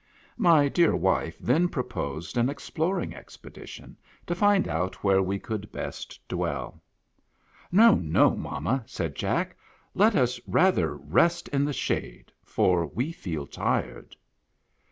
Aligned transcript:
My 0.39 0.67
dear 0.67 0.95
wife 0.95 1.37
then 1.37 1.67
proposed 1.69 2.35
an 2.35 2.49
exploring 2.49 3.11
expedi 3.11 3.67
tion, 3.67 3.97
to 4.25 4.33
find 4.33 4.67
out 4.67 5.03
where 5.03 5.21
we 5.21 5.37
could 5.37 5.71
best 5.71 6.19
dwell." 6.27 6.81
No, 7.71 7.93
no, 7.93 8.35
mamma," 8.35 8.81
said 8.87 9.13
Jack," 9.13 9.55
let 9.93 10.15
us 10.15 10.39
rather 10.47 10.97
rest 10.97 11.49
in 11.49 11.65
the 11.65 11.71
shade, 11.71 12.31
for 12.43 12.87
we 12.87 13.11
feel 13.11 13.45
tired." 13.45 14.15